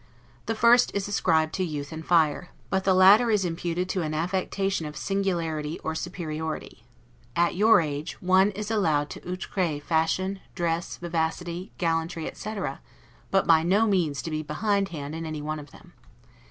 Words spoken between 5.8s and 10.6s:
or superiority. At your age, one is allowed to 'outrer' fashion,